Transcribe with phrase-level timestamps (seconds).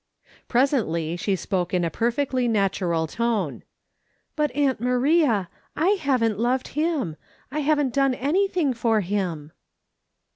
[0.47, 3.61] Presently she spoke in a perfectly natural tone:"
[4.35, 7.17] But, aunt Maria, I haven't loved him.
[7.51, 9.51] I haven't done anything for him."